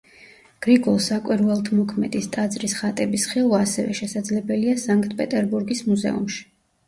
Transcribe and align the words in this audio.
გრიგოლ 0.65 0.95
საკვირველთმოქმედის 1.07 2.29
ტაძრის 2.37 2.73
ხატების 2.79 3.27
ხილვა 3.33 3.59
ასევე 3.67 3.93
შესაძლებელია 4.01 4.75
სანქტ-პეტერბურგის 4.87 5.85
მუზეუმებში. 5.91 6.43